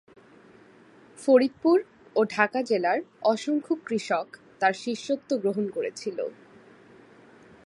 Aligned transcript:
ফরিদপুর 1.17 1.77
ও 2.15 2.21
ঢাকা 2.25 2.59
জেলার 2.63 2.99
অসংখ্য 3.23 3.73
কৃষক 3.87 4.27
তার 4.59 4.73
শিষ্যত্ব 4.73 5.29
গ্রহণ 5.37 5.65
করেছিল। 5.69 6.17